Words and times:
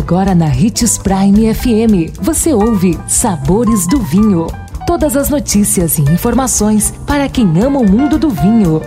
Agora 0.00 0.34
na 0.34 0.46
Ritz 0.46 0.96
Prime 0.96 1.54
FM, 1.54 2.18
você 2.22 2.54
ouve 2.54 2.98
Sabores 3.06 3.86
do 3.86 4.00
Vinho. 4.00 4.46
Todas 4.86 5.14
as 5.14 5.28
notícias 5.28 5.98
e 5.98 6.00
informações 6.00 6.90
para 7.06 7.28
quem 7.28 7.46
ama 7.62 7.80
o 7.80 7.88
mundo 7.88 8.18
do 8.18 8.30
vinho. 8.30 8.80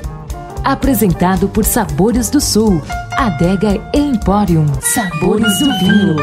Apresentado 0.64 1.48
por 1.48 1.66
Sabores 1.66 2.32
do 2.32 2.42
Sul, 2.42 2.82
Adega 3.16 3.80
Emporium. 3.94 4.66
Sabores 4.82 5.60
do 5.60 5.66
Vinho. 5.78 6.16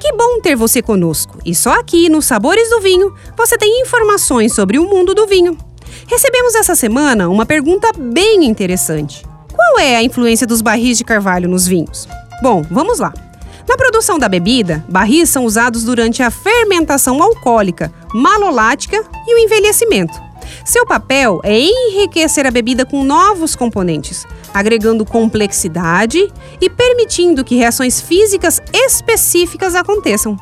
Que 0.00 0.12
bom 0.14 0.40
ter 0.40 0.56
você 0.56 0.80
conosco. 0.80 1.38
E 1.44 1.54
só 1.54 1.78
aqui 1.78 2.08
no 2.08 2.22
Sabores 2.22 2.70
do 2.70 2.80
Vinho 2.80 3.14
você 3.36 3.58
tem 3.58 3.82
informações 3.82 4.54
sobre 4.54 4.78
o 4.78 4.88
mundo 4.88 5.14
do 5.14 5.26
vinho. 5.26 5.58
Recebemos 6.06 6.54
essa 6.54 6.74
semana 6.74 7.28
uma 7.28 7.44
pergunta 7.44 7.92
bem 7.92 8.46
interessante. 8.46 9.29
É 9.80 9.96
a 9.96 10.02
influência 10.02 10.46
dos 10.46 10.60
barris 10.60 10.98
de 10.98 11.04
carvalho 11.04 11.48
nos 11.48 11.66
vinhos? 11.66 12.06
Bom, 12.42 12.62
vamos 12.70 12.98
lá. 12.98 13.14
Na 13.66 13.78
produção 13.78 14.18
da 14.18 14.28
bebida, 14.28 14.84
barris 14.86 15.30
são 15.30 15.46
usados 15.46 15.84
durante 15.84 16.22
a 16.22 16.30
fermentação 16.30 17.22
alcoólica, 17.22 17.90
malolática 18.12 19.02
e 19.26 19.34
o 19.34 19.38
envelhecimento. 19.38 20.29
Seu 20.64 20.86
papel 20.86 21.40
é 21.42 21.58
enriquecer 21.58 22.46
a 22.46 22.50
bebida 22.50 22.84
com 22.84 23.02
novos 23.02 23.56
componentes, 23.56 24.26
agregando 24.52 25.04
complexidade 25.04 26.32
e 26.60 26.68
permitindo 26.68 27.44
que 27.44 27.56
reações 27.56 28.00
físicas 28.00 28.60
específicas 28.72 29.74
aconteçam. 29.74 30.36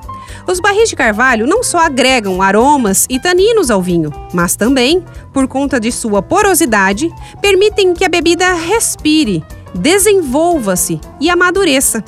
Os 0.47 0.61
barris 0.61 0.89
de 0.89 0.97
carvalho 0.97 1.47
não 1.47 1.63
só 1.63 1.79
agregam 1.79 2.43
aromas 2.43 3.07
e 3.09 3.21
taninos 3.21 3.71
ao 3.71 3.83
vinho, 3.83 4.13
mas 4.33 4.57
também, 4.57 5.05
por 5.33 5.47
conta 5.47 5.79
de 5.79 5.93
sua 5.93 6.23
porosidade, 6.23 7.13
permitem 7.41 7.95
que 7.95 8.05
a 8.05 8.09
bebida 8.09 8.55
respire, 8.55 9.45
desenvolva-se 9.75 11.01
e 11.21 11.31
amadureça. 11.31 12.03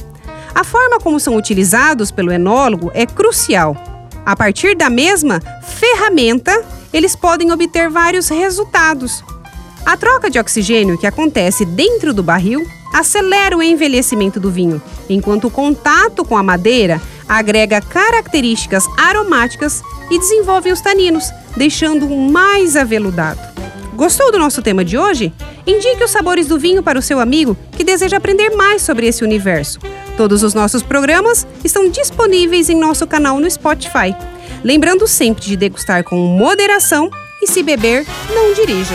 A 0.54 0.64
forma 0.64 0.98
como 0.98 1.20
são 1.20 1.36
utilizados 1.36 2.10
pelo 2.10 2.32
enólogo 2.32 2.90
é 2.92 3.06
crucial. 3.06 3.76
A 4.26 4.34
partir 4.34 4.76
da 4.76 4.90
mesma 4.90 5.40
ferramenta, 5.62 6.64
eles 6.92 7.14
podem 7.16 7.52
obter 7.52 7.88
vários 7.88 8.28
resultados. 8.28 9.22
A 9.84 9.96
troca 9.96 10.28
de 10.28 10.38
oxigênio 10.38 10.98
que 10.98 11.06
acontece 11.06 11.64
dentro 11.64 12.12
do 12.12 12.22
barril 12.22 12.66
acelera 12.92 13.56
o 13.56 13.62
envelhecimento 13.62 14.38
do 14.38 14.50
vinho, 14.50 14.82
enquanto 15.08 15.46
o 15.46 15.50
contato 15.50 16.24
com 16.24 16.36
a 16.36 16.42
madeira 16.42 17.00
agrega 17.28 17.80
características 17.80 18.84
aromáticas 18.98 19.82
e 20.10 20.18
desenvolve 20.18 20.72
os 20.72 20.80
taninos, 20.80 21.30
deixando-o 21.56 22.30
mais 22.30 22.76
aveludado. 22.76 23.40
Gostou 23.94 24.32
do 24.32 24.38
nosso 24.38 24.62
tema 24.62 24.84
de 24.84 24.98
hoje? 24.98 25.32
Indique 25.66 26.02
os 26.02 26.10
sabores 26.10 26.46
do 26.46 26.58
vinho 26.58 26.82
para 26.82 26.98
o 26.98 27.02
seu 27.02 27.20
amigo 27.20 27.56
que 27.72 27.84
deseja 27.84 28.16
aprender 28.16 28.50
mais 28.56 28.82
sobre 28.82 29.06
esse 29.06 29.22
universo. 29.22 29.78
Todos 30.16 30.42
os 30.42 30.54
nossos 30.54 30.82
programas 30.82 31.46
estão 31.62 31.88
disponíveis 31.88 32.68
em 32.68 32.76
nosso 32.76 33.06
canal 33.06 33.38
no 33.38 33.50
Spotify. 33.50 34.14
Lembrando 34.62 35.06
sempre 35.06 35.44
de 35.44 35.56
degustar 35.56 36.04
com 36.04 36.16
moderação 36.16 37.10
e 37.40 37.46
se 37.46 37.62
beber, 37.62 38.04
não 38.34 38.52
dirija. 38.52 38.94